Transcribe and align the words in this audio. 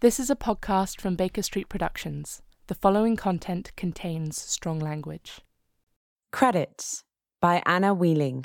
This 0.00 0.20
is 0.20 0.30
a 0.30 0.36
podcast 0.36 1.00
from 1.00 1.16
Baker 1.16 1.42
Street 1.42 1.68
Productions. 1.68 2.40
The 2.68 2.76
following 2.76 3.16
content 3.16 3.72
contains 3.74 4.40
strong 4.40 4.78
language. 4.78 5.40
Credits 6.30 7.02
by 7.40 7.64
Anna 7.66 7.92
Wheeling. 7.92 8.44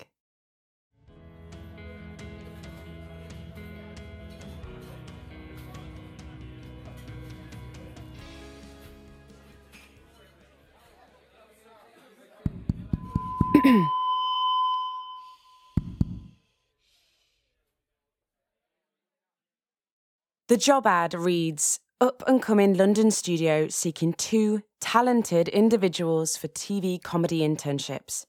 The 20.54 20.58
job 20.60 20.86
ad 20.86 21.16
reads 21.16 21.80
Up 22.00 22.22
and 22.28 22.40
coming 22.40 22.76
London 22.76 23.10
studio 23.10 23.70
seeking 23.70 24.14
two 24.14 24.62
talented 24.80 25.48
individuals 25.48 26.38
for 26.38 26.48
TV 26.48 27.02
comedy 27.02 27.40
internships. 27.40 28.28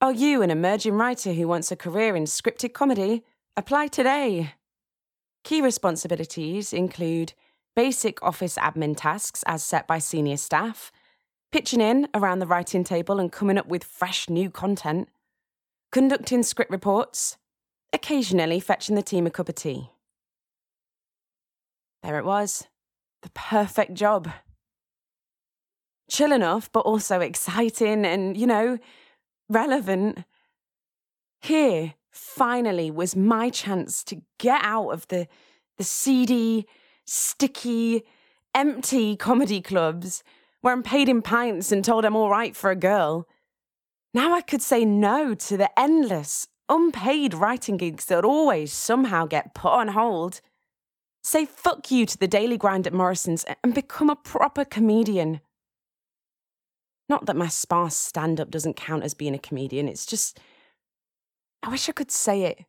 Are 0.00 0.10
you 0.10 0.40
an 0.40 0.50
emerging 0.50 0.94
writer 0.94 1.34
who 1.34 1.46
wants 1.46 1.70
a 1.70 1.76
career 1.76 2.16
in 2.16 2.24
scripted 2.24 2.72
comedy? 2.72 3.24
Apply 3.58 3.88
today. 3.88 4.54
Key 5.44 5.60
responsibilities 5.60 6.72
include 6.72 7.34
basic 7.76 8.22
office 8.22 8.56
admin 8.56 8.96
tasks 8.96 9.44
as 9.46 9.62
set 9.62 9.86
by 9.86 9.98
senior 9.98 10.38
staff, 10.38 10.90
pitching 11.52 11.82
in 11.82 12.08
around 12.14 12.38
the 12.38 12.46
writing 12.46 12.84
table 12.84 13.20
and 13.20 13.30
coming 13.30 13.58
up 13.58 13.66
with 13.68 13.84
fresh 13.84 14.30
new 14.30 14.48
content, 14.48 15.10
conducting 15.92 16.42
script 16.42 16.70
reports, 16.70 17.36
occasionally 17.92 18.60
fetching 18.60 18.96
the 18.96 19.02
team 19.02 19.26
a 19.26 19.30
cup 19.30 19.50
of 19.50 19.54
tea. 19.56 19.90
There 22.02 22.18
it 22.18 22.24
was. 22.24 22.66
The 23.22 23.30
perfect 23.30 23.94
job. 23.94 24.30
Chill 26.10 26.32
enough, 26.32 26.70
but 26.72 26.80
also 26.80 27.20
exciting 27.20 28.04
and, 28.04 28.36
you 28.36 28.46
know, 28.46 28.78
relevant. 29.48 30.24
Here, 31.40 31.94
finally, 32.10 32.90
was 32.90 33.14
my 33.14 33.50
chance 33.50 34.02
to 34.04 34.22
get 34.38 34.60
out 34.62 34.90
of 34.90 35.06
the, 35.08 35.28
the 35.76 35.84
seedy, 35.84 36.66
sticky, 37.04 38.04
empty 38.54 39.16
comedy 39.16 39.60
clubs 39.60 40.22
where 40.60 40.72
I'm 40.72 40.82
paid 40.82 41.08
in 41.08 41.22
pints 41.22 41.70
and 41.70 41.84
told 41.84 42.04
I'm 42.04 42.16
all 42.16 42.30
right 42.30 42.56
for 42.56 42.70
a 42.70 42.76
girl. 42.76 43.28
Now 44.14 44.34
I 44.34 44.40
could 44.40 44.62
say 44.62 44.84
no 44.84 45.34
to 45.34 45.56
the 45.56 45.70
endless, 45.78 46.48
unpaid 46.68 47.34
writing 47.34 47.76
gigs 47.76 48.06
that 48.06 48.24
always 48.24 48.72
somehow 48.72 49.26
get 49.26 49.54
put 49.54 49.72
on 49.72 49.88
hold. 49.88 50.40
Say 51.28 51.44
fuck 51.44 51.90
you 51.90 52.06
to 52.06 52.16
the 52.16 52.26
daily 52.26 52.56
grind 52.56 52.86
at 52.86 52.94
Morrison's 52.94 53.44
and 53.62 53.74
become 53.74 54.08
a 54.08 54.16
proper 54.16 54.64
comedian. 54.64 55.42
Not 57.06 57.26
that 57.26 57.36
my 57.36 57.48
sparse 57.48 57.96
stand 57.96 58.40
up 58.40 58.50
doesn't 58.50 58.76
count 58.78 59.04
as 59.04 59.12
being 59.12 59.34
a 59.34 59.38
comedian, 59.38 59.88
it's 59.88 60.06
just. 60.06 60.40
I 61.62 61.68
wish 61.68 61.86
I 61.86 61.92
could 61.92 62.10
say 62.10 62.44
it 62.44 62.64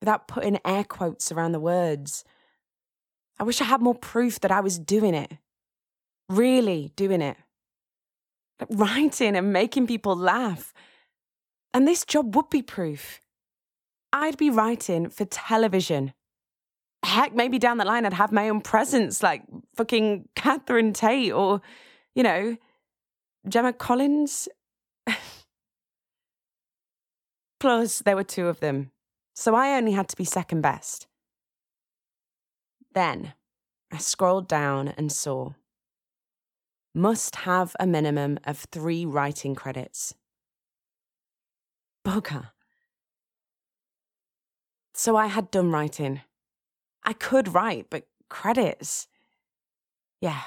without 0.00 0.26
putting 0.26 0.58
air 0.64 0.82
quotes 0.82 1.30
around 1.30 1.52
the 1.52 1.60
words. 1.60 2.24
I 3.38 3.44
wish 3.44 3.60
I 3.60 3.66
had 3.66 3.80
more 3.80 3.94
proof 3.94 4.40
that 4.40 4.50
I 4.50 4.58
was 4.58 4.80
doing 4.80 5.14
it. 5.14 5.34
Really 6.28 6.90
doing 6.96 7.22
it. 7.22 7.36
Like 8.58 8.70
writing 8.72 9.36
and 9.36 9.52
making 9.52 9.86
people 9.86 10.16
laugh. 10.16 10.74
And 11.72 11.86
this 11.86 12.04
job 12.04 12.34
would 12.34 12.50
be 12.50 12.62
proof. 12.62 13.20
I'd 14.12 14.36
be 14.36 14.50
writing 14.50 15.08
for 15.08 15.24
television 15.24 16.14
heck, 17.04 17.34
maybe 17.34 17.58
down 17.58 17.78
the 17.78 17.84
line 17.84 18.04
I'd 18.06 18.12
have 18.12 18.32
my 18.32 18.48
own 18.48 18.60
presence 18.60 19.22
like 19.22 19.42
fucking 19.74 20.28
Catherine 20.34 20.92
Tate 20.92 21.32
or, 21.32 21.60
you 22.14 22.22
know, 22.22 22.56
Gemma 23.48 23.72
Collins. 23.72 24.48
Plus, 27.60 28.00
there 28.00 28.16
were 28.16 28.24
two 28.24 28.48
of 28.48 28.60
them, 28.60 28.90
so 29.34 29.54
I 29.54 29.76
only 29.76 29.92
had 29.92 30.08
to 30.08 30.16
be 30.16 30.24
second 30.24 30.60
best. 30.60 31.06
Then 32.92 33.34
I 33.92 33.98
scrolled 33.98 34.48
down 34.48 34.88
and 34.88 35.12
saw 35.12 35.52
must 36.96 37.36
have 37.36 37.76
a 37.78 37.86
minimum 37.86 38.38
of 38.44 38.66
three 38.72 39.04
writing 39.04 39.54
credits. 39.54 40.14
Bugger. 42.06 42.50
So 44.94 45.14
I 45.14 45.26
had 45.26 45.50
done 45.50 45.70
writing. 45.70 46.22
I 47.06 47.12
could 47.12 47.54
write, 47.54 47.86
but 47.88 48.06
credits. 48.28 49.06
Yeah, 50.20 50.42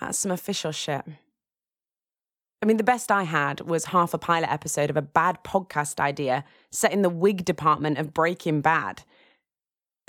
that's 0.00 0.18
some 0.18 0.30
official 0.30 0.70
shit. 0.70 1.02
I 2.62 2.66
mean, 2.66 2.76
the 2.76 2.84
best 2.84 3.10
I 3.10 3.24
had 3.24 3.62
was 3.62 3.86
half 3.86 4.14
a 4.14 4.18
pilot 4.18 4.52
episode 4.52 4.90
of 4.90 4.96
a 4.96 5.02
bad 5.02 5.42
podcast 5.44 5.98
idea 5.98 6.44
set 6.70 6.92
in 6.92 7.02
the 7.02 7.10
wig 7.10 7.44
department 7.44 7.98
of 7.98 8.14
Breaking 8.14 8.60
Bad. 8.60 9.02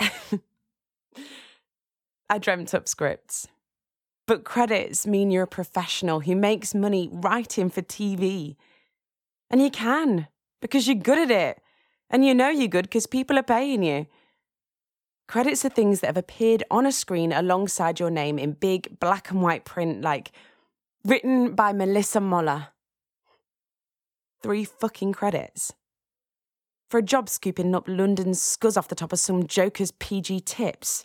I 2.30 2.38
dreamt 2.38 2.74
up 2.74 2.88
scripts. 2.88 3.48
But 4.26 4.44
credits 4.44 5.06
mean 5.06 5.30
you're 5.30 5.44
a 5.44 5.46
professional 5.46 6.20
who 6.20 6.36
makes 6.36 6.74
money 6.74 7.08
writing 7.10 7.70
for 7.70 7.80
TV. 7.80 8.56
And 9.50 9.62
you 9.62 9.70
can, 9.70 10.28
because 10.60 10.86
you're 10.86 10.96
good 10.96 11.18
at 11.18 11.30
it. 11.30 11.62
And 12.10 12.24
you 12.24 12.34
know 12.34 12.50
you're 12.50 12.68
good 12.68 12.84
because 12.84 13.06
people 13.06 13.38
are 13.38 13.42
paying 13.42 13.82
you. 13.82 14.06
Credits 15.28 15.62
are 15.62 15.68
things 15.68 16.00
that 16.00 16.06
have 16.06 16.16
appeared 16.16 16.64
on 16.70 16.86
a 16.86 16.90
screen 16.90 17.32
alongside 17.32 18.00
your 18.00 18.08
name 18.08 18.38
in 18.38 18.52
big 18.52 18.98
black 18.98 19.30
and 19.30 19.42
white 19.42 19.66
print, 19.66 20.00
like 20.00 20.32
written 21.04 21.54
by 21.54 21.70
Melissa 21.70 22.18
Moller. 22.18 22.68
Three 24.42 24.64
fucking 24.64 25.12
credits. 25.12 25.74
For 26.88 26.96
a 26.96 27.02
job 27.02 27.28
scooping 27.28 27.74
up 27.74 27.84
London's 27.86 28.40
scuzz 28.40 28.78
off 28.78 28.88
the 28.88 28.94
top 28.94 29.12
of 29.12 29.18
some 29.18 29.46
joker's 29.46 29.90
PG 29.90 30.40
tips. 30.40 31.04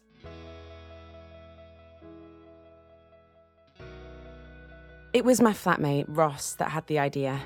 It 5.11 5.25
was 5.25 5.41
my 5.41 5.51
flatmate, 5.51 6.05
Ross, 6.07 6.53
that 6.53 6.71
had 6.71 6.87
the 6.87 6.97
idea. 6.97 7.41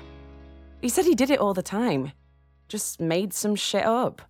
He 0.80 0.88
said 0.88 1.06
he 1.06 1.16
did 1.16 1.30
it 1.30 1.40
all 1.40 1.54
the 1.54 1.60
time. 1.60 2.12
Just 2.68 3.00
made 3.00 3.34
some 3.34 3.56
shit 3.56 3.84
up. 3.84 4.22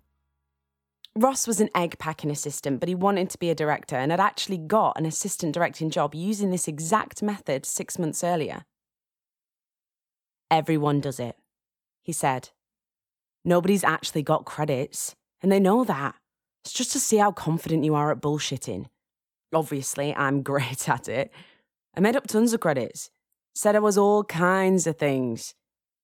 Ross 1.21 1.47
was 1.47 1.59
an 1.59 1.69
egg 1.75 1.99
packing 1.99 2.31
assistant, 2.31 2.79
but 2.79 2.87
he 2.87 2.95
wanted 2.95 3.29
to 3.29 3.37
be 3.37 3.49
a 3.49 3.55
director 3.55 3.97
and 3.97 4.09
had 4.09 4.21
actually 4.21 4.57
got 4.57 4.97
an 4.97 5.05
assistant 5.05 5.53
directing 5.53 5.89
job 5.89 6.15
using 6.15 6.49
this 6.49 6.65
exact 6.65 7.21
method 7.21 7.65
six 7.65 7.99
months 7.99 8.23
earlier. 8.23 8.63
Everyone 10.49 11.01
does 11.01 11.19
it, 11.19 11.35
he 12.01 12.13
said. 12.13 12.51
Nobody's 13.43 13.83
actually 13.83 14.23
got 14.23 14.45
credits, 14.45 15.13
and 15.41 15.51
they 15.51 15.59
know 15.59 15.83
that. 15.83 16.15
It's 16.63 16.71
just 16.71 16.93
to 16.93 17.01
see 17.01 17.17
how 17.17 17.33
confident 17.33 17.83
you 17.83 17.95
are 17.95 18.13
at 18.13 18.21
bullshitting. 18.21 18.85
Obviously, 19.53 20.15
I'm 20.15 20.41
great 20.51 20.87
at 20.87 21.09
it. 21.09 21.33
I 21.97 21.99
made 21.99 22.15
up 22.15 22.27
tons 22.27 22.53
of 22.53 22.61
credits. 22.61 23.09
Said 23.53 23.75
I 23.75 23.79
was 23.79 23.97
all 23.97 24.23
kinds 24.23 24.87
of 24.87 24.97
things. 24.97 25.53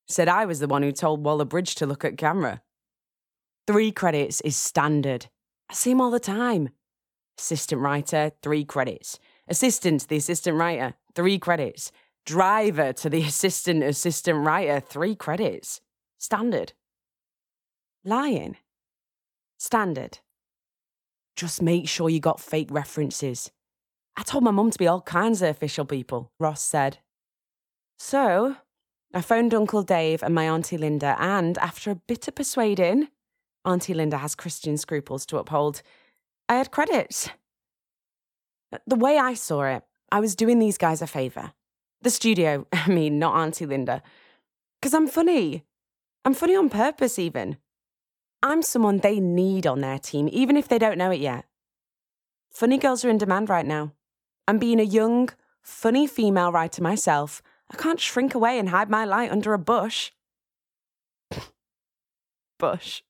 Said 0.10 0.28
I 0.28 0.44
was 0.44 0.60
the 0.60 0.68
one 0.68 0.84
who 0.84 0.92
told 0.92 1.24
Waller 1.24 1.46
Bridge 1.46 1.76
to 1.76 1.86
look 1.86 2.04
at 2.04 2.18
camera. 2.18 2.62
Three 3.68 3.92
credits 3.92 4.42
is 4.42 4.56
standard. 4.56 5.28
I 5.70 5.74
see 5.74 5.92
him 5.92 6.02
all 6.02 6.12
the 6.12 6.20
time. 6.20 6.70
Assistant 7.38 7.82
writer, 7.82 8.32
three 8.42 8.64
credits. 8.64 9.20
Assistant 9.48 10.02
to 10.02 10.08
the 10.08 10.18
assistant 10.18 10.58
writer, 10.58 10.94
three 11.16 11.40
credits. 11.40 11.92
Driver 12.26 12.94
to 12.94 13.10
the 13.10 13.22
assistant 13.24 13.84
assistant 13.84 14.46
writer, 14.46 14.80
three 14.80 15.16
credits. 15.16 15.82
Standard. 16.20 16.74
Lying. 18.04 18.58
Standard. 19.58 20.20
Just 21.36 21.62
make 21.62 21.90
sure 21.90 22.10
you 22.10 22.20
got 22.20 22.40
fake 22.40 22.70
references. 22.72 23.52
I 24.16 24.24
told 24.24 24.44
my 24.44 24.52
mum 24.52 24.72
to 24.72 24.80
be 24.80 24.88
all 24.88 25.02
kinds 25.02 25.42
of 25.42 25.50
official 25.50 25.86
people, 25.86 26.32
Ross 26.40 26.62
said. 26.62 27.00
So, 27.98 28.58
I 29.14 29.22
phoned 29.22 29.54
Uncle 29.54 29.82
Dave 29.82 30.24
and 30.24 30.36
my 30.36 30.48
Auntie 30.48 30.78
Linda, 30.78 31.16
and 31.20 31.58
after 31.58 31.92
a 31.92 31.96
bit 31.96 32.28
of 32.28 32.36
persuading, 32.36 33.10
Auntie 33.66 33.94
Linda 33.94 34.18
has 34.18 34.36
Christian 34.36 34.78
scruples 34.78 35.26
to 35.28 35.38
uphold. 35.38 35.82
I 36.48 36.56
had 36.56 36.72
credits. 36.72 37.30
Uh, 38.72 38.78
the 38.86 38.96
way 38.96 39.18
I 39.18 39.34
saw 39.34 39.64
it, 39.64 39.84
I 40.12 40.20
was 40.20 40.36
doing 40.36 40.60
these 40.60 40.78
guys 40.78 41.02
a 41.02 41.08
favour. 41.08 41.54
The 42.02 42.10
studio, 42.10 42.68
I 42.74 42.90
mean, 42.90 43.20
not 43.20 43.36
Auntie 43.36 43.66
Linda. 43.66 44.04
Because 44.80 44.94
I'm 44.94 45.08
funny. 45.08 45.64
I'm 46.24 46.34
funny 46.34 46.56
on 46.56 46.70
purpose, 46.70 47.18
even. 47.20 47.58
I'm 48.44 48.62
someone 48.62 49.00
they 49.00 49.20
need 49.20 49.66
on 49.66 49.82
their 49.82 49.98
team, 49.98 50.30
even 50.32 50.58
if 50.58 50.68
they 50.68 50.78
don't 50.78 50.98
know 50.98 51.12
it 51.12 51.20
yet. 51.20 51.46
Funny 52.52 52.78
girls 52.78 53.04
are 53.04 53.10
in 53.10 53.18
demand 53.18 53.50
right 53.50 53.66
now. 53.66 53.94
I'm 54.48 54.60
being 54.60 54.80
a 54.80 54.84
young, 54.84 55.30
funny 55.62 56.06
female 56.06 56.52
writer 56.52 56.84
myself. 56.84 57.42
I 57.72 57.78
can't 57.78 58.00
shrink 58.00 58.36
away 58.36 58.60
and 58.60 58.70
hide 58.70 58.90
my 58.90 59.04
light 59.06 59.32
under 59.32 59.54
a 59.54 59.60
bush. 59.60 60.12
bush. 62.60 63.02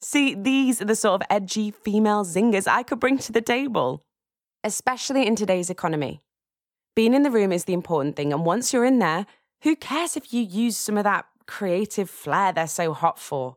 See, 0.00 0.34
these 0.34 0.82
are 0.82 0.84
the 0.84 0.96
sort 0.96 1.22
of 1.22 1.26
edgy 1.30 1.70
female 1.70 2.24
zingers 2.24 2.66
I 2.66 2.82
could 2.82 3.00
bring 3.00 3.18
to 3.18 3.32
the 3.32 3.40
table, 3.40 4.04
especially 4.64 5.26
in 5.26 5.36
today's 5.36 5.70
economy. 5.70 6.20
Being 6.94 7.14
in 7.14 7.22
the 7.22 7.30
room 7.30 7.52
is 7.52 7.64
the 7.64 7.72
important 7.72 8.16
thing, 8.16 8.32
and 8.32 8.44
once 8.44 8.72
you're 8.72 8.84
in 8.84 8.98
there, 8.98 9.26
who 9.62 9.76
cares 9.76 10.16
if 10.16 10.32
you 10.34 10.42
use 10.42 10.76
some 10.76 10.98
of 10.98 11.04
that 11.04 11.26
creative 11.46 12.10
flair 12.10 12.52
they're 12.52 12.66
so 12.66 12.92
hot 12.92 13.18
for? 13.18 13.56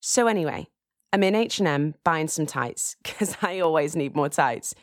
So 0.00 0.26
anyway, 0.26 0.68
I'm 1.12 1.22
in 1.22 1.34
H&M 1.34 1.94
buying 2.02 2.28
some 2.28 2.46
tights 2.46 2.96
because 3.02 3.36
I 3.42 3.60
always 3.60 3.94
need 3.94 4.16
more 4.16 4.28
tights. 4.28 4.74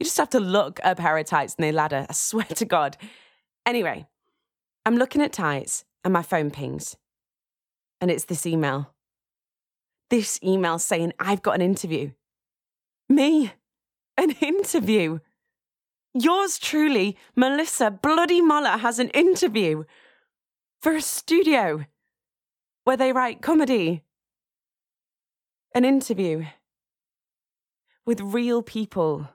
You 0.00 0.04
just 0.04 0.16
have 0.16 0.30
to 0.30 0.40
look 0.40 0.80
a 0.82 0.94
pair 0.94 1.16
of 1.18 1.26
tights 1.26 1.54
and 1.56 1.64
they 1.64 1.72
ladder. 1.72 2.06
I 2.10 2.12
swear 2.12 2.46
to 2.46 2.64
God. 2.64 2.96
Anyway, 3.66 4.06
I'm 4.86 4.96
looking 4.96 5.22
at 5.22 5.32
tights 5.32 5.84
and 6.04 6.12
my 6.12 6.22
phone 6.22 6.50
pings. 6.50 6.96
And 8.00 8.10
it's 8.10 8.24
this 8.24 8.46
email. 8.46 8.94
This 10.10 10.38
email 10.42 10.78
saying 10.78 11.12
I've 11.18 11.42
got 11.42 11.56
an 11.56 11.62
interview. 11.62 12.12
Me? 13.08 13.52
An 14.16 14.30
interview? 14.40 15.20
Yours 16.14 16.58
truly, 16.58 17.16
Melissa 17.36 17.90
Bloody 17.90 18.40
Muller, 18.40 18.78
has 18.78 18.98
an 18.98 19.10
interview 19.10 19.84
for 20.80 20.94
a 20.94 21.02
studio 21.02 21.84
where 22.84 22.96
they 22.96 23.12
write 23.12 23.42
comedy. 23.42 24.02
An 25.74 25.84
interview 25.84 26.46
with 28.06 28.20
real 28.20 28.62
people. 28.62 29.28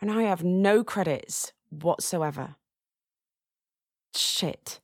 And 0.00 0.10
I 0.10 0.22
have 0.22 0.44
no 0.44 0.84
credits 0.84 1.52
whatsoever. 1.70 2.56
Shit. 4.14 4.80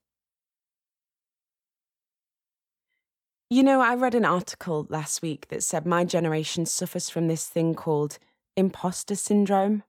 You 3.52 3.62
know, 3.62 3.82
I 3.82 3.96
read 3.96 4.14
an 4.14 4.24
article 4.24 4.86
last 4.88 5.20
week 5.20 5.48
that 5.48 5.62
said 5.62 5.84
my 5.84 6.04
generation 6.04 6.64
suffers 6.64 7.10
from 7.10 7.28
this 7.28 7.46
thing 7.46 7.74
called 7.74 8.18
imposter 8.56 9.14
syndrome. 9.14 9.82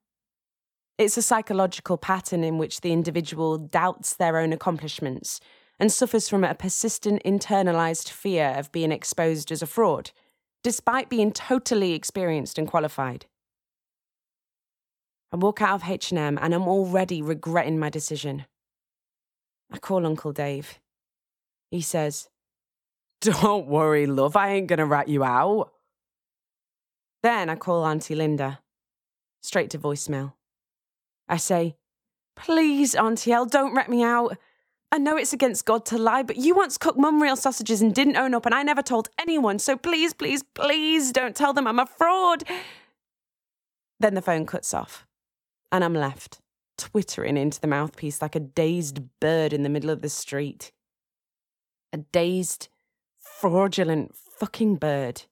It's 0.98 1.16
a 1.16 1.22
psychological 1.22 1.96
pattern 1.96 2.44
in 2.44 2.58
which 2.58 2.82
the 2.82 2.92
individual 2.92 3.58
doubts 3.58 4.16
their 4.16 4.38
own 4.38 4.52
accomplishments 4.52 5.40
and 5.80 5.90
suffers 5.90 6.28
from 6.28 6.44
a 6.44 6.54
persistent 6.54 7.22
internalized 7.24 8.10
fear 8.10 8.54
of 8.58 8.70
being 8.74 8.92
exposed 8.92 9.50
as 9.50 9.62
a 9.62 9.66
fraud, 9.66 10.12
despite 10.62 11.08
being 11.08 11.32
totally 11.32 11.94
experienced 11.94 12.58
and 12.58 12.68
qualified. 12.68 13.28
I 15.32 15.38
walk 15.38 15.62
out 15.62 15.76
of 15.76 15.90
H&M 15.90 16.38
and 16.38 16.54
I'm 16.54 16.68
already 16.68 17.22
regretting 17.22 17.80
my 17.80 17.90
decision. 17.90 18.44
I 19.72 19.78
call 19.78 20.06
Uncle 20.06 20.34
Dave. 20.34 20.80
He 21.72 21.80
says, 21.80 22.28
Don't 23.24 23.68
worry, 23.68 24.06
love, 24.06 24.36
I 24.36 24.50
ain't 24.50 24.68
gonna 24.68 24.86
rat 24.86 25.08
you 25.08 25.24
out. 25.24 25.72
Then 27.22 27.50
I 27.50 27.56
call 27.56 27.86
Auntie 27.86 28.16
Linda. 28.16 28.60
Straight 29.42 29.70
to 29.70 29.80
voicemail. 29.80 30.34
I 31.30 31.38
say, 31.38 31.78
Please, 32.36 32.96
Auntie 32.96 33.32
L, 33.32 33.46
don't 33.46 33.74
rat 33.74 33.90
me 33.90 34.04
out. 34.04 34.38
I 34.92 34.98
know 34.98 35.16
it's 35.16 35.32
against 35.32 35.64
God 35.64 35.86
to 35.86 35.98
lie, 35.98 36.24
but 36.24 36.36
you 36.36 36.54
once 36.54 36.78
cooked 36.78 37.00
mum 37.00 37.22
real 37.22 37.38
sausages 37.38 37.82
and 37.82 37.96
didn't 37.96 38.18
own 38.18 38.34
up, 38.34 38.46
and 38.46 38.54
I 38.54 38.62
never 38.62 38.82
told 38.82 39.08
anyone, 39.18 39.58
so 39.58 39.78
please, 39.78 40.14
please, 40.14 40.44
please 40.54 41.14
don't 41.14 41.36
tell 41.36 41.54
them 41.54 41.66
I'm 41.66 41.80
a 41.80 41.86
fraud. 41.86 42.44
Then 44.02 44.16
the 44.16 44.22
phone 44.22 44.46
cuts 44.46 44.74
off, 44.74 45.08
and 45.72 45.82
I'm 45.82 45.94
left, 45.94 46.40
twittering 46.78 47.38
into 47.38 47.62
the 47.62 47.68
mouthpiece 47.68 48.22
like 48.22 48.36
a 48.36 48.42
dazed 48.42 49.00
bird 49.22 49.54
in 49.54 49.64
the 49.64 49.70
middle 49.70 49.90
of 49.90 50.02
the 50.02 50.10
street. 50.10 50.74
A 51.94 51.98
dazed, 51.98 52.68
fraudulent 53.40 54.16
fucking 54.16 54.76
bird. 54.78 55.24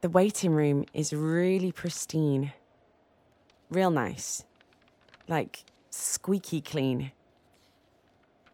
The 0.00 0.08
waiting 0.08 0.52
room 0.52 0.86
is 0.94 1.12
really 1.12 1.72
pristine. 1.72 2.52
Real 3.70 3.90
nice. 3.90 4.44
Like 5.28 5.64
squeaky 5.90 6.62
clean. 6.62 7.12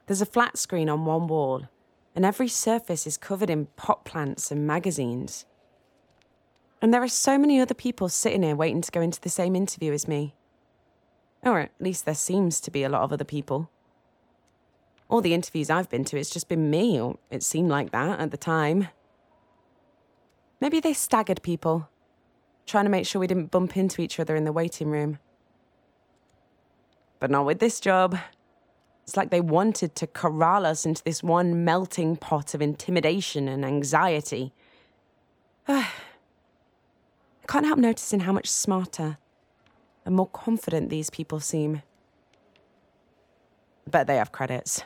There's 0.06 0.20
a 0.20 0.26
flat 0.26 0.56
screen 0.58 0.88
on 0.88 1.04
one 1.04 1.28
wall, 1.28 1.68
and 2.14 2.24
every 2.24 2.48
surface 2.48 3.06
is 3.06 3.16
covered 3.16 3.50
in 3.50 3.66
pot 3.76 4.04
plants 4.04 4.50
and 4.50 4.66
magazines. 4.66 5.44
And 6.82 6.92
there 6.92 7.02
are 7.02 7.08
so 7.08 7.38
many 7.38 7.60
other 7.60 7.74
people 7.74 8.08
sitting 8.08 8.42
here 8.42 8.54
waiting 8.54 8.82
to 8.82 8.92
go 8.92 9.00
into 9.00 9.20
the 9.20 9.28
same 9.28 9.56
interview 9.56 9.92
as 9.92 10.06
me. 10.06 10.34
Or 11.42 11.60
at 11.60 11.72
least 11.80 12.04
there 12.04 12.14
seems 12.14 12.60
to 12.60 12.70
be 12.70 12.82
a 12.82 12.88
lot 12.88 13.02
of 13.02 13.12
other 13.12 13.24
people. 13.24 13.70
All 15.08 15.20
the 15.20 15.34
interviews 15.34 15.70
I've 15.70 15.88
been 15.88 16.04
to, 16.06 16.18
it's 16.18 16.30
just 16.30 16.48
been 16.48 16.68
me, 16.70 17.00
or 17.00 17.18
it 17.30 17.42
seemed 17.42 17.68
like 17.68 17.92
that 17.92 18.18
at 18.18 18.30
the 18.30 18.36
time. 18.36 18.88
Maybe 20.60 20.80
they 20.80 20.92
staggered 20.92 21.42
people, 21.42 21.88
trying 22.66 22.84
to 22.84 22.90
make 22.90 23.06
sure 23.06 23.20
we 23.20 23.26
didn't 23.26 23.50
bump 23.50 23.76
into 23.76 24.02
each 24.02 24.18
other 24.18 24.34
in 24.34 24.44
the 24.44 24.52
waiting 24.52 24.90
room. 24.90 25.18
But 27.20 27.30
not 27.30 27.46
with 27.46 27.60
this 27.60 27.80
job. 27.80 28.18
It's 29.04 29.16
like 29.16 29.30
they 29.30 29.40
wanted 29.40 29.94
to 29.96 30.06
corral 30.08 30.66
us 30.66 30.84
into 30.84 31.02
this 31.04 31.22
one 31.22 31.64
melting 31.64 32.16
pot 32.16 32.54
of 32.54 32.60
intimidation 32.60 33.46
and 33.46 33.64
anxiety. 33.64 34.52
I 37.56 37.60
can't 37.60 37.68
help 37.68 37.78
noticing 37.78 38.20
how 38.20 38.32
much 38.32 38.50
smarter 38.50 39.16
and 40.04 40.14
more 40.14 40.28
confident 40.28 40.90
these 40.90 41.08
people 41.08 41.40
seem. 41.40 41.80
Bet 43.90 44.06
they 44.06 44.16
have 44.16 44.30
credits. 44.30 44.82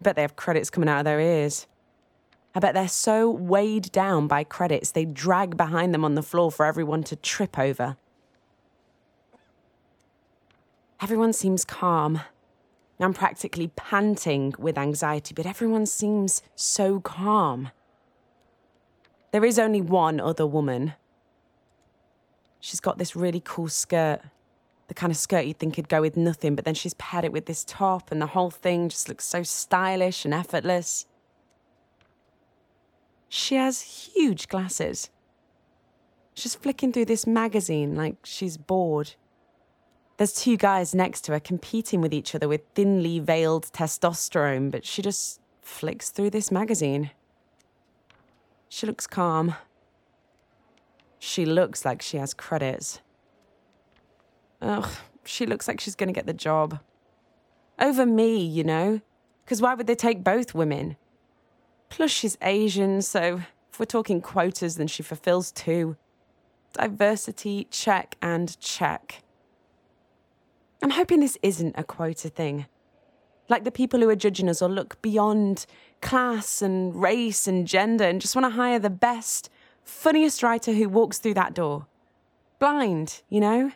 Bet 0.00 0.16
they 0.16 0.22
have 0.22 0.34
credits 0.34 0.70
coming 0.70 0.88
out 0.88 1.00
of 1.00 1.04
their 1.04 1.20
ears. 1.20 1.66
I 2.54 2.60
bet 2.60 2.72
they're 2.72 2.88
so 2.88 3.30
weighed 3.30 3.92
down 3.92 4.28
by 4.28 4.44
credits 4.44 4.92
they 4.92 5.04
drag 5.04 5.58
behind 5.58 5.92
them 5.92 6.06
on 6.06 6.14
the 6.14 6.22
floor 6.22 6.50
for 6.50 6.64
everyone 6.64 7.02
to 7.02 7.16
trip 7.16 7.58
over. 7.58 7.98
Everyone 11.02 11.34
seems 11.34 11.66
calm. 11.66 12.22
I'm 12.98 13.12
practically 13.12 13.68
panting 13.76 14.54
with 14.58 14.78
anxiety, 14.78 15.34
but 15.34 15.44
everyone 15.44 15.84
seems 15.84 16.40
so 16.56 17.00
calm. 17.00 17.72
There 19.32 19.44
is 19.44 19.58
only 19.58 19.82
one 19.82 20.18
other 20.18 20.46
woman. 20.46 20.94
She's 22.60 22.80
got 22.80 22.98
this 22.98 23.14
really 23.14 23.42
cool 23.44 23.68
skirt, 23.68 24.20
the 24.88 24.94
kind 24.94 25.10
of 25.10 25.16
skirt 25.16 25.44
you'd 25.44 25.58
think 25.58 25.76
would 25.76 25.88
go 25.88 26.00
with 26.00 26.16
nothing, 26.16 26.56
but 26.56 26.64
then 26.64 26.74
she's 26.74 26.94
paired 26.94 27.24
it 27.24 27.32
with 27.32 27.46
this 27.46 27.64
top, 27.64 28.10
and 28.10 28.20
the 28.20 28.26
whole 28.26 28.50
thing 28.50 28.88
just 28.88 29.08
looks 29.08 29.24
so 29.24 29.42
stylish 29.42 30.24
and 30.24 30.34
effortless. 30.34 31.06
She 33.28 33.56
has 33.56 33.82
huge 34.14 34.48
glasses. 34.48 35.10
She's 36.34 36.54
flicking 36.54 36.92
through 36.92 37.04
this 37.04 37.26
magazine 37.26 37.94
like 37.94 38.16
she's 38.24 38.56
bored. 38.56 39.14
There's 40.16 40.32
two 40.32 40.56
guys 40.56 40.94
next 40.94 41.22
to 41.22 41.32
her 41.32 41.40
competing 41.40 42.00
with 42.00 42.14
each 42.14 42.34
other 42.34 42.48
with 42.48 42.62
thinly 42.74 43.18
veiled 43.18 43.66
testosterone, 43.72 44.70
but 44.70 44.84
she 44.84 45.02
just 45.02 45.40
flicks 45.62 46.10
through 46.10 46.30
this 46.30 46.50
magazine. 46.50 47.10
She 48.68 48.86
looks 48.86 49.06
calm. 49.06 49.54
She 51.18 51.44
looks 51.44 51.84
like 51.84 52.02
she 52.02 52.16
has 52.16 52.34
credits. 52.34 53.00
Ugh, 54.60 54.88
she 55.24 55.46
looks 55.46 55.68
like 55.68 55.80
she's 55.80 55.94
going 55.94 56.08
to 56.08 56.12
get 56.12 56.26
the 56.26 56.32
job. 56.32 56.80
Over 57.78 58.06
me, 58.06 58.38
you 58.38 58.64
know? 58.64 59.00
Because 59.44 59.62
why 59.62 59.74
would 59.74 59.86
they 59.86 59.94
take 59.94 60.24
both 60.24 60.54
women? 60.54 60.96
Plus, 61.88 62.10
she's 62.10 62.36
Asian, 62.42 63.02
so 63.02 63.42
if 63.70 63.78
we're 63.78 63.86
talking 63.86 64.20
quotas, 64.20 64.76
then 64.76 64.86
she 64.86 65.02
fulfills 65.02 65.50
two. 65.52 65.96
Diversity, 66.74 67.66
check 67.70 68.16
and 68.20 68.58
check. 68.60 69.22
I'm 70.82 70.90
hoping 70.90 71.20
this 71.20 71.38
isn't 71.42 71.74
a 71.78 71.84
quota 71.84 72.28
thing. 72.28 72.66
Like 73.48 73.64
the 73.64 73.70
people 73.70 74.00
who 74.00 74.08
are 74.10 74.16
judging 74.16 74.48
us 74.48 74.60
will 74.60 74.68
look 74.68 75.00
beyond 75.00 75.64
class 76.02 76.60
and 76.60 76.94
race 76.94 77.48
and 77.48 77.66
gender 77.66 78.04
and 78.04 78.20
just 78.20 78.36
want 78.36 78.44
to 78.44 78.56
hire 78.56 78.78
the 78.78 78.90
best, 78.90 79.48
funniest 79.88 80.42
writer 80.42 80.72
who 80.72 80.88
walks 80.88 81.18
through 81.18 81.34
that 81.34 81.54
door. 81.54 81.86
Blind, 82.58 83.22
you 83.28 83.40
know? 83.40 83.72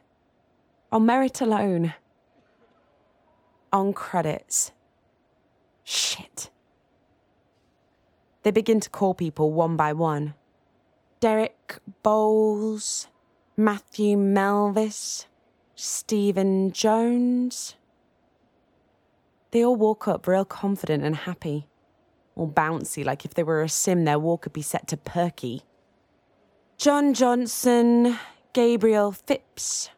On 0.92 1.07
merit 1.07 1.40
alone. 1.40 1.95
On 3.73 3.92
credits. 3.92 4.73
Shit. 5.85 6.50
They 8.42 8.50
begin 8.50 8.78
to 8.81 8.90
call 8.90 9.14
people 9.14 9.52
one 9.52 9.76
by 9.76 9.92
one. 9.92 10.35
Derek 11.21 11.78
Bowles, 12.02 13.07
Matthew 13.57 14.16
Melvis, 14.16 15.26
Stephen 15.75 16.73
Jones. 16.73 17.76
They 19.50 19.64
all 19.64 19.76
walk 19.76 20.07
up 20.09 20.26
real 20.26 20.45
confident 20.45 21.04
and 21.04 21.16
happy, 21.16 21.69
all 22.37 22.49
bouncy 22.49 23.04
like 23.04 23.25
if 23.25 23.35
they 23.35 23.42
were 23.42 23.62
a 23.62 23.69
sim 23.69 24.04
their 24.04 24.19
walk 24.19 24.42
could 24.42 24.52
be 24.52 24.62
set 24.62 24.88
to 24.88 24.97
perky. 24.97 25.62
John 26.79 27.14
Johnson, 27.14 28.19
Gabriel 28.52 29.12
Phipps, 29.12 29.91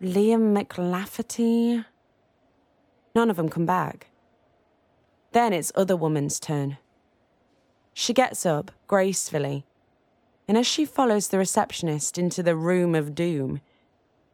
Liam 0.00 0.56
McLafferty. 0.56 1.84
None 3.14 3.30
of 3.30 3.36
them 3.36 3.48
come 3.48 3.66
back. 3.66 4.06
Then 5.32 5.52
it's 5.52 5.72
other 5.74 5.96
woman's 5.96 6.40
turn. 6.40 6.78
She 7.92 8.14
gets 8.14 8.46
up 8.46 8.70
gracefully, 8.86 9.66
and 10.48 10.56
as 10.56 10.66
she 10.66 10.84
follows 10.84 11.28
the 11.28 11.38
receptionist 11.38 12.16
into 12.16 12.42
the 12.42 12.56
room 12.56 12.94
of 12.94 13.14
doom, 13.14 13.60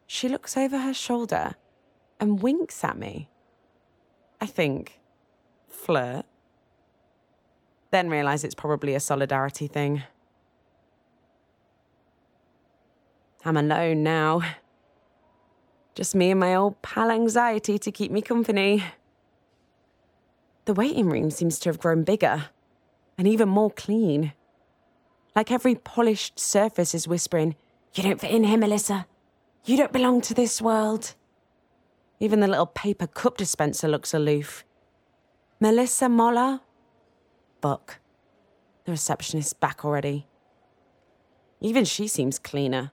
she 0.07 0.28
looks 0.28 0.57
over 0.57 0.78
her 0.78 0.95
shoulder 0.95 1.57
and 2.21 2.42
winks 2.42 2.85
at 2.85 2.97
me. 2.97 3.28
I 4.40 4.47
think, 4.47 5.00
flirt. 5.68 6.25
Then 7.90 8.09
realise 8.09 8.45
it's 8.45 8.54
probably 8.54 8.95
a 8.95 9.00
solidarity 9.00 9.66
thing. 9.66 10.02
I'm 13.48 13.56
alone 13.56 14.02
now. 14.02 14.42
Just 15.94 16.14
me 16.14 16.32
and 16.32 16.38
my 16.38 16.54
old 16.54 16.82
pal 16.82 17.10
anxiety 17.10 17.78
to 17.78 17.90
keep 17.90 18.12
me 18.12 18.20
company. 18.20 18.84
The 20.66 20.74
waiting 20.74 21.08
room 21.08 21.30
seems 21.30 21.58
to 21.60 21.70
have 21.70 21.78
grown 21.78 22.04
bigger 22.04 22.50
and 23.16 23.26
even 23.26 23.48
more 23.48 23.70
clean. 23.70 24.34
Like 25.34 25.50
every 25.50 25.74
polished 25.74 26.38
surface 26.38 26.94
is 26.94 27.08
whispering, 27.08 27.56
You 27.94 28.02
don't 28.02 28.20
fit 28.20 28.32
in 28.32 28.44
here, 28.44 28.58
Melissa. 28.58 29.06
You 29.64 29.78
don't 29.78 29.94
belong 29.94 30.20
to 30.22 30.34
this 30.34 30.60
world. 30.60 31.14
Even 32.20 32.40
the 32.40 32.48
little 32.48 32.66
paper 32.66 33.06
cup 33.06 33.38
dispenser 33.38 33.88
looks 33.88 34.12
aloof. 34.12 34.62
Melissa 35.58 36.10
Moller? 36.10 36.60
Buck. 37.62 37.98
The 38.84 38.90
receptionist's 38.92 39.54
back 39.54 39.86
already. 39.86 40.26
Even 41.62 41.86
she 41.86 42.08
seems 42.08 42.38
cleaner, 42.38 42.92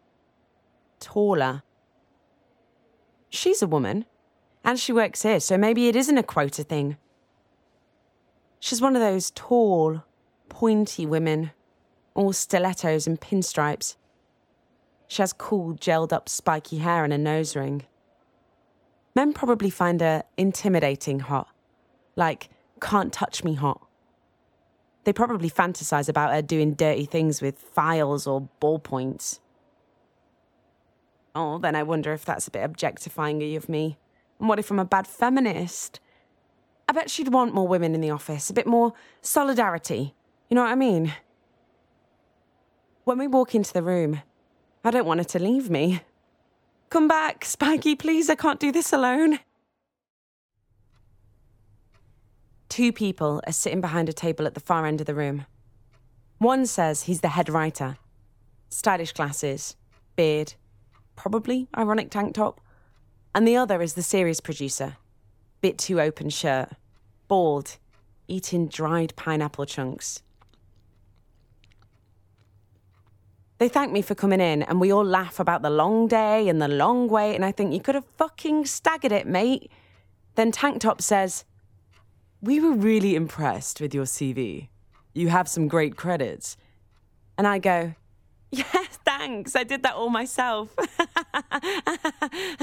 taller. 1.00 1.64
She's 3.30 3.62
a 3.62 3.68
woman, 3.68 4.06
and 4.64 4.80
she 4.80 4.94
works 4.94 5.24
here, 5.24 5.40
so 5.40 5.58
maybe 5.58 5.88
it 5.88 5.96
isn't 5.96 6.18
a 6.18 6.24
quota 6.24 6.64
thing. 6.64 6.98
She's 8.60 8.82
one 8.82 8.96
of 8.96 9.02
those 9.02 9.32
tall, 9.32 10.04
pointy 10.50 11.06
women, 11.06 11.52
all 12.16 12.34
stilettos 12.34 13.06
and 13.06 13.20
pinstripes. 13.20 13.96
She 15.08 15.22
has 15.22 15.34
cool, 15.34 15.76
gelled 15.76 16.12
up, 16.12 16.28
spiky 16.28 16.80
hair 16.80 17.04
and 17.04 17.14
a 17.14 17.18
nose 17.18 17.56
ring. 17.56 17.84
Men 19.16 19.34
probably 19.34 19.70
find 19.70 20.02
her 20.02 20.24
intimidating 20.36 21.20
hot, 21.20 21.48
like 22.16 22.50
can't 22.82 23.14
touch 23.14 23.44
me 23.44 23.54
hot. 23.54 23.86
They 25.04 25.14
probably 25.14 25.50
fantasize 25.50 26.10
about 26.10 26.34
her 26.34 26.42
doing 26.42 26.74
dirty 26.74 27.06
things 27.06 27.42
with 27.42 27.60
files 27.60 28.26
or 28.26 28.50
ballpoints. 28.60 29.40
Oh, 31.36 31.58
then 31.58 31.76
I 31.76 31.84
wonder 31.84 32.14
if 32.14 32.24
that's 32.24 32.48
a 32.48 32.52
bit 32.52 32.64
objectifying 32.64 33.56
of 33.56 33.68
me. 33.68 33.98
And 34.40 34.48
what 34.48 34.58
if 34.58 34.72
I'm 34.72 34.80
a 34.80 34.86
bad 34.86 35.06
feminist? 35.06 36.00
I 36.88 36.94
bet 36.94 37.10
she'd 37.10 37.34
want 37.34 37.54
more 37.54 37.68
women 37.68 37.94
in 37.94 38.02
the 38.02 38.10
office, 38.10 38.50
a 38.50 38.54
bit 38.54 38.66
more 38.66 38.94
solidarity. 39.22 40.16
You 40.50 40.56
know 40.56 40.64
what 40.64 40.72
I 40.72 40.76
mean? 40.76 41.14
When 43.04 43.18
we 43.18 43.28
walk 43.28 43.54
into 43.54 43.74
the 43.74 43.84
room, 43.84 44.22
I 44.84 44.92
don't 44.92 45.06
want 45.06 45.20
her 45.20 45.26
to 45.26 45.40
leave 45.40 45.70
me. 45.70 46.02
Come 46.90 47.08
back, 47.08 47.44
Spiky, 47.44 47.96
please, 47.96 48.30
I 48.30 48.36
can't 48.36 48.60
do 48.60 48.72
this 48.72 48.94
alone. 48.94 49.40
Two 52.70 52.92
people 52.94 53.42
are 53.46 53.54
sitting 53.54 53.82
behind 53.82 54.10
a 54.10 54.14
table 54.14 54.46
at 54.46 54.54
the 54.54 54.60
far 54.60 54.86
end 54.86 55.02
of 55.02 55.08
the 55.08 55.16
room. 55.16 55.46
One 56.38 56.66
says 56.66 57.04
he's 57.04 57.22
the 57.22 57.30
head 57.30 57.50
writer. 57.50 57.98
Stylish 58.70 59.14
glasses, 59.14 59.76
beard, 60.16 60.54
probably 61.16 61.68
ironic 61.78 62.10
tank 62.10 62.36
top. 62.36 62.62
And 63.34 63.48
the 63.48 63.58
other 63.58 63.82
is 63.82 63.94
the 63.94 64.04
series 64.04 64.40
producer, 64.40 64.98
bit 65.62 65.78
too 65.78 66.00
open 66.00 66.30
shirt, 66.30 66.70
bald, 67.28 67.78
eating 68.28 68.68
dried 68.68 69.16
pineapple 69.16 69.66
chunks. 69.66 70.22
They 73.58 73.70
thank 73.70 73.92
me 73.92 74.02
for 74.02 74.16
coming 74.16 74.42
in, 74.42 74.64
and 74.64 74.82
we 74.82 74.92
all 74.92 75.06
laugh 75.06 75.40
about 75.40 75.62
the 75.62 75.70
long 75.70 76.08
day 76.08 76.50
and 76.50 76.62
the 76.62 76.68
long 76.68 77.08
wait, 77.08 77.36
and 77.36 77.46
I 77.46 77.52
think 77.54 77.74
you 77.74 77.80
could 77.80 77.96
have 77.96 78.06
fucking 78.18 78.66
staggered 78.66 79.14
it, 79.14 79.26
mate. 79.26 79.72
Then 80.36 80.52
Tank 80.52 80.82
Top 80.82 81.02
says, 81.02 81.46
We 82.42 82.60
were 82.60 82.74
really 82.74 83.16
impressed 83.16 83.80
with 83.80 83.94
your 83.94 84.04
CV. 84.04 84.68
You 85.14 85.30
have 85.30 85.48
some 85.48 85.70
great 85.70 85.96
credits. 85.96 86.58
And 87.38 87.48
I 87.48 87.60
go, 87.60 87.94
Yeah, 88.52 88.85
thanks. 89.26 89.56
I 89.56 89.64
did 89.64 89.84
that 89.84 89.96
all 89.96 90.10
myself. 90.10 90.76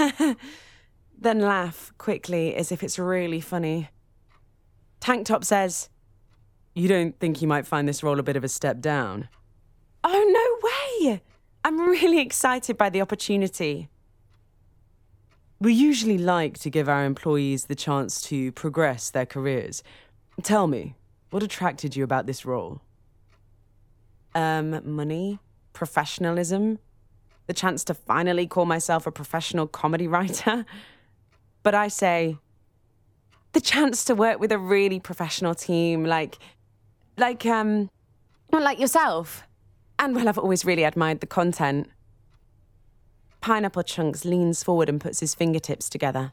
then 1.18 1.40
laugh 1.40 1.92
quickly 1.98 2.54
as 2.54 2.72
if 2.72 2.82
it's 2.82 2.98
really 2.98 3.40
funny. 3.40 3.88
Tank 5.00 5.26
Top 5.26 5.44
says, 5.44 5.88
You 6.74 6.88
don't 6.88 7.18
think 7.18 7.42
you 7.42 7.48
might 7.48 7.66
find 7.66 7.88
this 7.88 8.02
role 8.02 8.18
a 8.18 8.22
bit 8.22 8.36
of 8.36 8.44
a 8.44 8.48
step 8.48 8.80
down? 8.80 9.28
Oh, 10.04 10.10
no 11.02 11.08
way! 11.08 11.22
I'm 11.64 11.80
really 11.80 12.20
excited 12.20 12.76
by 12.76 12.90
the 12.90 13.00
opportunity. 13.00 13.88
We 15.60 15.72
usually 15.72 16.18
like 16.18 16.58
to 16.58 16.70
give 16.70 16.88
our 16.88 17.04
employees 17.04 17.66
the 17.66 17.76
chance 17.76 18.20
to 18.22 18.50
progress 18.52 19.10
their 19.10 19.26
careers. 19.26 19.84
Tell 20.42 20.66
me, 20.66 20.96
what 21.30 21.44
attracted 21.44 21.94
you 21.94 22.02
about 22.02 22.26
this 22.26 22.44
role? 22.44 22.80
Um, 24.34 24.80
money, 24.84 25.38
professionalism, 25.72 26.78
the 27.46 27.54
chance 27.54 27.84
to 27.84 27.94
finally 27.94 28.46
call 28.46 28.66
myself 28.66 29.06
a 29.06 29.12
professional 29.12 29.66
comedy 29.66 30.06
writer. 30.06 30.64
But 31.64 31.76
I 31.76 31.86
say, 31.86 32.38
the 33.52 33.60
chance 33.60 34.04
to 34.06 34.16
work 34.16 34.40
with 34.40 34.50
a 34.50 34.58
really 34.58 34.98
professional 34.98 35.54
team, 35.54 36.04
like, 36.04 36.38
like, 37.16 37.46
um, 37.46 37.88
like 38.50 38.80
yourself. 38.80 39.44
And 39.98 40.16
well, 40.16 40.28
I've 40.28 40.38
always 40.38 40.64
really 40.64 40.84
admired 40.84 41.20
the 41.20 41.26
content. 41.26 41.88
Pineapple 43.40 43.82
Chunks 43.82 44.24
leans 44.24 44.62
forward 44.62 44.88
and 44.88 45.00
puts 45.00 45.20
his 45.20 45.34
fingertips 45.34 45.88
together. 45.88 46.32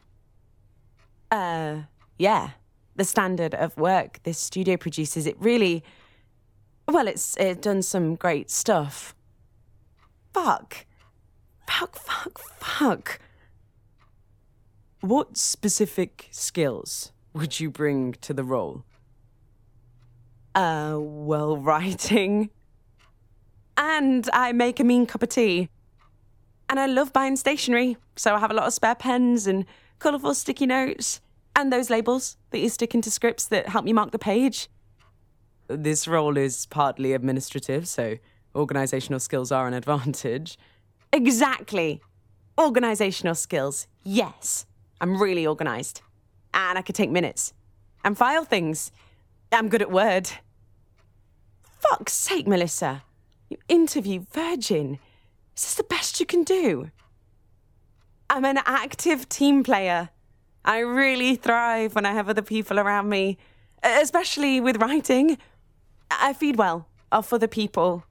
Uh, 1.30 1.82
yeah. 2.18 2.50
The 2.96 3.04
standard 3.04 3.54
of 3.54 3.76
work 3.76 4.20
this 4.24 4.38
studio 4.38 4.76
produces, 4.76 5.26
it 5.26 5.36
really. 5.38 5.84
Well, 6.88 7.06
it's 7.06 7.36
it 7.36 7.62
done 7.62 7.82
some 7.82 8.16
great 8.16 8.50
stuff. 8.50 9.14
Fuck. 10.32 10.86
Fuck, 11.66 11.96
fuck, 11.96 12.38
fuck. 12.38 13.20
What 15.00 15.36
specific 15.36 16.28
skills 16.30 17.12
would 17.32 17.60
you 17.60 17.70
bring 17.70 18.12
to 18.20 18.34
the 18.34 18.44
role? 18.44 18.84
Uh, 20.54 20.96
well, 20.98 21.56
writing. 21.68 22.50
And 23.76 24.28
I 24.32 24.52
make 24.52 24.78
a 24.80 24.84
mean 24.84 25.06
cup 25.06 25.22
of 25.22 25.30
tea. 25.30 25.68
And 26.68 26.78
I 26.78 26.86
love 26.86 27.12
buying 27.12 27.36
stationery, 27.36 27.96
so 28.14 28.34
I 28.34 28.38
have 28.38 28.50
a 28.50 28.54
lot 28.54 28.66
of 28.66 28.72
spare 28.72 28.94
pens 28.94 29.46
and 29.46 29.64
colourful 29.98 30.34
sticky 30.34 30.66
notes 30.66 31.20
and 31.56 31.72
those 31.72 31.90
labels 31.90 32.36
that 32.50 32.58
you 32.58 32.68
stick 32.68 32.94
into 32.94 33.10
scripts 33.10 33.46
that 33.46 33.68
help 33.68 33.84
me 33.84 33.92
mark 33.92 34.12
the 34.12 34.18
page. 34.18 34.68
This 35.68 36.08
role 36.08 36.36
is 36.36 36.66
partly 36.66 37.12
administrative, 37.12 37.86
so 37.86 38.16
organisational 38.54 39.20
skills 39.20 39.52
are 39.52 39.66
an 39.66 39.74
advantage. 39.74 40.58
Exactly. 41.12 42.00
Organisational 42.58 43.36
skills, 43.36 43.86
yes. 44.02 44.66
I'm 45.00 45.20
really 45.20 45.46
organised. 45.46 46.02
And 46.52 46.78
I 46.78 46.82
can 46.82 46.94
take 46.94 47.10
minutes. 47.10 47.52
And 48.04 48.16
file 48.16 48.44
things. 48.44 48.92
I'm 49.52 49.68
good 49.68 49.82
at 49.82 49.90
Word. 49.90 50.30
Fuck's 51.78 52.12
sake, 52.12 52.46
Melissa. 52.46 53.02
You 53.48 53.56
interview 53.68 54.24
virgin. 54.32 54.98
Is 55.56 55.62
this 55.62 55.74
the 55.74 55.84
best 55.84 56.20
you 56.20 56.26
can 56.26 56.44
do? 56.44 56.90
I'm 58.28 58.44
an 58.44 58.58
active 58.64 59.28
team 59.28 59.64
player. 59.64 60.10
I 60.64 60.78
really 60.78 61.34
thrive 61.36 61.94
when 61.94 62.06
I 62.06 62.12
have 62.12 62.28
other 62.28 62.42
people 62.42 62.78
around 62.78 63.08
me, 63.08 63.38
especially 63.82 64.60
with 64.60 64.80
writing. 64.80 65.38
I 66.10 66.32
feed 66.32 66.56
well 66.56 66.86
off 67.10 67.32
other 67.32 67.48
people. 67.48 68.04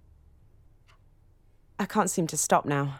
I 1.79 1.85
can't 1.85 2.09
seem 2.09 2.27
to 2.27 2.37
stop 2.37 2.65
now. 2.65 2.99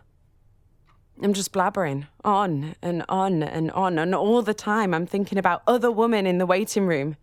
I'm 1.22 1.34
just 1.34 1.52
blabbering 1.52 2.08
on 2.24 2.76
and 2.82 3.04
on 3.10 3.44
and 3.44 3.72
on, 3.72 4.00
and 4.00 4.16
all 4.16 4.42
the 4.42 4.54
time 4.54 4.94
I'm 4.94 5.06
thinking 5.06 5.38
about 5.38 5.64
other 5.68 5.92
women 5.92 6.26
in 6.26 6.38
the 6.38 6.46
waiting 6.46 6.88
room. 6.88 7.18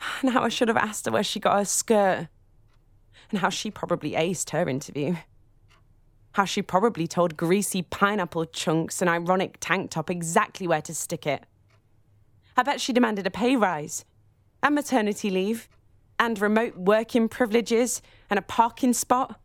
And 0.20 0.30
how 0.30 0.42
I 0.42 0.48
should 0.48 0.68
have 0.68 0.76
asked 0.76 1.06
her 1.06 1.12
where 1.12 1.22
she 1.24 1.40
got 1.40 1.58
her 1.58 1.64
skirt. 1.64 2.28
And 3.30 3.40
how 3.40 3.50
she 3.50 3.70
probably 3.70 4.12
aced 4.12 4.50
her 4.50 4.68
interview. 4.68 5.16
How 6.32 6.44
she 6.44 6.62
probably 6.62 7.06
told 7.06 7.36
greasy 7.36 7.82
pineapple 7.82 8.46
chunks 8.46 9.00
and 9.00 9.10
ironic 9.10 9.58
tank 9.60 9.90
top 9.90 10.10
exactly 10.10 10.68
where 10.68 10.82
to 10.82 10.94
stick 10.94 11.26
it. 11.26 11.44
I 12.56 12.62
bet 12.62 12.80
she 12.80 12.92
demanded 12.92 13.26
a 13.26 13.30
pay 13.30 13.56
rise, 13.56 14.04
and 14.62 14.74
maternity 14.74 15.30
leave, 15.30 15.68
and 16.18 16.40
remote 16.40 16.76
working 16.76 17.28
privileges, 17.28 18.00
and 18.30 18.38
a 18.38 18.42
parking 18.42 18.92
spot. 18.92 19.40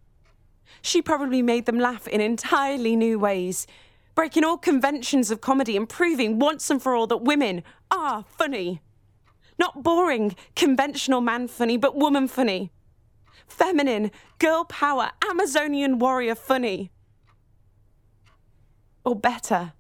She 0.82 1.02
probably 1.02 1.42
made 1.42 1.66
them 1.66 1.80
laugh 1.80 2.08
in 2.08 2.22
entirely 2.22 2.96
new 2.96 3.20
ways, 3.20 3.68
breaking 4.16 4.44
all 4.44 4.58
conventions 4.58 5.32
of 5.32 5.42
comedy 5.42 5.78
and 5.78 5.88
proving 5.88 6.40
once 6.40 6.70
and 6.70 6.82
for 6.82 6.96
all 6.96 7.08
that 7.08 7.22
women 7.22 7.64
are 7.92 8.26
funny. 8.28 8.82
Not 9.60 9.84
boring, 9.84 10.36
conventional 10.56 11.22
man 11.22 11.48
funny, 11.48 11.78
but 11.78 11.96
woman 11.96 12.28
funny. 12.28 12.72
Feminine, 13.48 14.12
girl 14.40 14.66
power, 14.66 15.12
Amazonian 15.30 16.00
warrior 16.00 16.36
funny. 16.36 16.92
Or 19.04 19.16
better, 19.16 19.74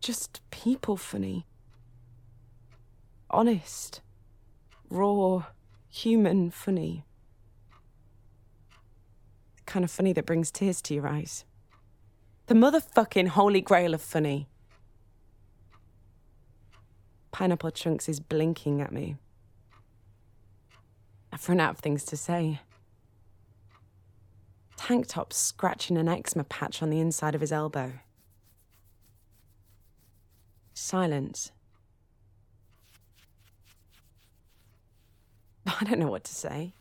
just 0.00 0.40
people 0.50 0.96
funny. 0.96 1.46
Honest, 3.30 4.00
raw, 4.90 5.44
human 5.88 6.50
funny. 6.50 7.04
Kind 9.66 9.84
of 9.84 9.90
funny 9.90 10.12
that 10.12 10.26
brings 10.26 10.50
tears 10.50 10.82
to 10.82 10.94
your 10.94 11.06
eyes. 11.06 11.44
The 12.46 12.54
motherfucking 12.54 13.28
holy 13.28 13.60
grail 13.60 13.94
of 13.94 14.02
funny. 14.02 14.48
Pineapple 17.30 17.70
Chunks 17.70 18.08
is 18.08 18.20
blinking 18.20 18.80
at 18.82 18.92
me. 18.92 19.16
I've 21.32 21.48
run 21.48 21.60
out 21.60 21.70
of 21.70 21.78
things 21.78 22.04
to 22.04 22.16
say. 22.16 22.60
Tank 24.76 25.06
top 25.06 25.32
scratching 25.32 25.96
an 25.96 26.08
eczema 26.08 26.44
patch 26.44 26.82
on 26.82 26.90
the 26.90 27.00
inside 27.00 27.34
of 27.34 27.40
his 27.40 27.52
elbow. 27.52 27.92
Silence. 30.74 31.52
I 35.66 35.84
don't 35.84 36.00
know 36.00 36.10
what 36.10 36.24
to 36.24 36.34
say. 36.34 36.74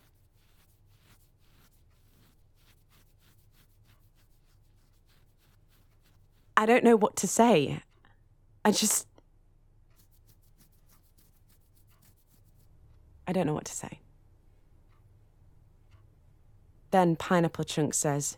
I 6.62 6.68
don't 6.68 6.84
know 6.84 6.96
what 6.96 7.16
to 7.16 7.28
say. 7.28 7.82
I 8.64 8.70
just. 8.72 9.08
I 13.26 13.34
don't 13.34 13.48
know 13.48 13.56
what 13.56 13.66
to 13.66 13.72
say. 13.72 14.00
Then 16.92 17.16
Pineapple 17.16 17.64
Chunk 17.64 17.96
says, 17.96 18.38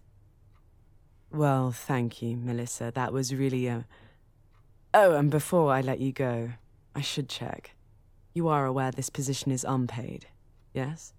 Well, 1.34 1.74
thank 1.74 2.22
you, 2.22 2.38
Melissa. 2.38 2.94
That 2.96 3.12
was 3.12 3.36
really 3.36 3.68
a. 3.68 3.86
Oh, 4.94 5.18
and 5.18 5.30
before 5.30 5.74
I 5.74 5.82
let 5.82 6.00
you 6.00 6.13
go, 6.13 6.51
I 6.96 7.01
should 7.01 7.27
check. 7.27 7.75
You 8.34 8.48
are 8.48 8.65
aware 8.65 8.92
this 8.92 9.10
position 9.10 9.51
is 9.51 9.65
unpaid, 9.68 10.27
yes? 10.74 11.12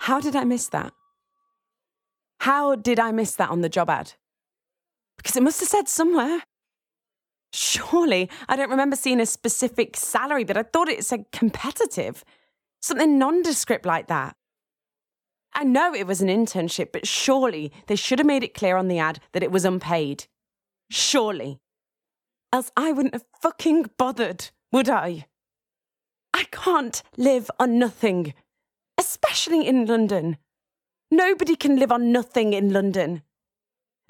How 0.00 0.20
did 0.20 0.36
I 0.36 0.44
miss 0.44 0.68
that? 0.68 0.92
How 2.48 2.76
did 2.76 2.98
I 2.98 3.12
miss 3.12 3.34
that 3.34 3.50
on 3.50 3.60
the 3.60 3.68
job 3.68 3.90
ad? 3.90 4.14
Because 5.18 5.36
it 5.36 5.42
must 5.42 5.60
have 5.60 5.68
said 5.68 5.86
somewhere. 5.86 6.44
Surely, 7.52 8.30
I 8.48 8.56
don't 8.56 8.70
remember 8.70 8.96
seeing 8.96 9.20
a 9.20 9.26
specific 9.26 9.98
salary, 9.98 10.44
but 10.44 10.56
I 10.56 10.62
thought 10.62 10.88
it 10.88 11.04
said 11.04 11.26
competitive. 11.30 12.24
Something 12.80 13.18
nondescript 13.18 13.84
like 13.84 14.06
that. 14.06 14.34
I 15.52 15.64
know 15.64 15.92
it 15.92 16.06
was 16.06 16.22
an 16.22 16.28
internship, 16.28 16.90
but 16.90 17.06
surely 17.06 17.70
they 17.86 17.96
should 17.96 18.18
have 18.18 18.24
made 18.24 18.44
it 18.44 18.54
clear 18.54 18.78
on 18.78 18.88
the 18.88 18.98
ad 18.98 19.20
that 19.32 19.42
it 19.42 19.52
was 19.52 19.66
unpaid. 19.66 20.24
Surely. 20.88 21.58
Else 22.50 22.72
I 22.74 22.92
wouldn't 22.92 23.12
have 23.12 23.26
fucking 23.42 23.90
bothered, 23.98 24.48
would 24.72 24.88
I? 24.88 25.26
I 26.32 26.44
can't 26.44 27.02
live 27.18 27.50
on 27.60 27.78
nothing, 27.78 28.32
especially 28.96 29.68
in 29.68 29.84
London. 29.84 30.38
Nobody 31.10 31.56
can 31.56 31.76
live 31.76 31.90
on 31.90 32.12
nothing 32.12 32.52
in 32.52 32.72
London. 32.72 33.22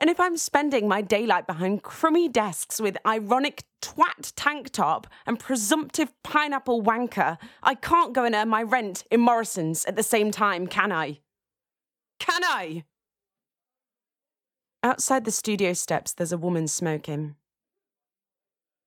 And 0.01 0.09
if 0.09 0.21
I'm 0.21 0.37
spending 0.37 0.87
my 0.87 1.01
daylight 1.01 1.47
behind 1.47 1.83
crummy 1.83 2.29
desks 2.29 2.81
with 2.81 2.97
ironic 3.05 3.65
twat 3.83 4.33
tank 4.37 4.71
top 4.71 5.09
and 5.27 5.39
presumptive 5.39 6.13
pineapple 6.23 6.83
wanker, 6.83 7.37
I 7.63 7.75
can't 7.75 8.13
go 8.13 8.25
and 8.25 8.35
earn 8.35 8.49
my 8.49 8.63
rent 8.63 9.05
in 9.11 9.21
Morrison's 9.21 9.85
at 9.87 9.97
the 9.97 10.03
same 10.03 10.31
time, 10.31 10.67
can 10.69 10.93
I? 10.93 11.19
Can 12.21 12.45
I? 12.45 12.85
Outside 14.85 15.25
the 15.25 15.33
studio 15.33 15.73
steps, 15.73 16.13
there's 16.13 16.33
a 16.33 16.39
woman 16.39 16.69
smoking. 16.69 17.35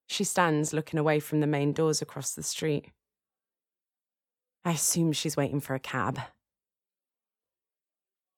She 0.08 0.24
stands 0.24 0.74
looking 0.74 1.00
away 1.00 1.20
from 1.20 1.42
the 1.42 1.48
main 1.48 1.74
doors 1.74 2.02
across 2.02 2.34
the 2.34 2.44
street. 2.44 2.86
I 4.64 4.72
assume 4.72 5.12
she's 5.12 5.38
waiting 5.38 5.60
for 5.60 5.74
a 5.74 5.80
cab. 5.80 6.20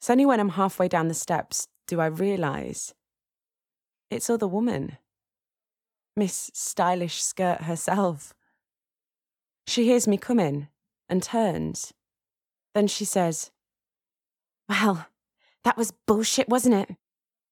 It's 0.03 0.09
only 0.09 0.25
when 0.25 0.41
I'm 0.41 0.49
halfway 0.49 0.89
down 0.89 1.07
the 1.07 1.13
steps 1.13 1.69
do 1.87 2.01
I 2.01 2.07
realise 2.07 2.93
it's 4.11 4.29
other 4.29 4.49
woman, 4.49 4.97
Miss 6.17 6.51
Stylish 6.53 7.23
Skirt 7.23 7.61
herself. 7.61 8.33
She 9.65 9.85
hears 9.85 10.05
me 10.05 10.17
coming 10.17 10.67
and 11.07 11.23
turns. 11.23 11.93
Then 12.75 12.87
she 12.87 13.05
says, 13.05 13.51
Well, 14.67 15.07
that 15.63 15.77
was 15.77 15.93
bullshit, 16.05 16.49
wasn't 16.49 16.75
it? 16.75 16.97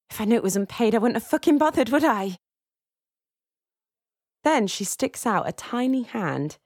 If 0.10 0.20
I 0.20 0.26
knew 0.26 0.36
it 0.36 0.44
was 0.44 0.58
unpaid, 0.58 0.94
I 0.94 0.98
wouldn't 0.98 1.16
have 1.16 1.30
fucking 1.30 1.58
bothered, 1.58 1.88
would 1.88 2.04
I? 2.04 2.38
Then 4.44 4.68
she 4.68 4.84
sticks 4.84 5.26
out 5.26 5.48
a 5.48 5.54
tiny 5.54 6.04
hand 6.04 6.58